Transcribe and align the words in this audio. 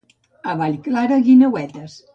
A 0.53 0.55
Vallclara, 0.61 1.21
guineuetes. 1.29 2.03